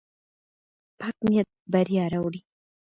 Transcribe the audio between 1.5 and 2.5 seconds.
بریا راوړي.